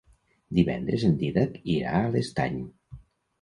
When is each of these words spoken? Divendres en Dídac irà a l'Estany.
Divendres 0.59 1.05
en 1.09 1.13
Dídac 1.19 1.59
irà 1.75 1.93
a 2.01 2.09
l'Estany. 2.17 2.59